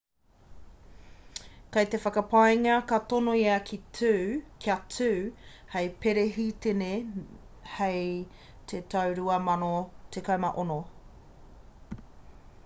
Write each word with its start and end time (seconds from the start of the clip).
kei 1.75 1.87
te 1.95 1.99
whakapaengia 2.05 2.77
ka 2.91 2.97
tono 3.11 3.33
ia 3.41 3.57
kia 4.63 4.77
tū 5.01 5.09
hei 5.75 5.91
perehitene 6.07 6.91
hei 7.77 8.11
te 8.73 8.81
tau 8.97 9.15
2016 9.23 10.83